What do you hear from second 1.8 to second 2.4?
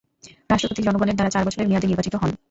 নির্বাচিত হন।